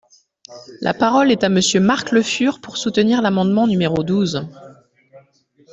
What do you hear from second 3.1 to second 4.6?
l’amendement numéro douze.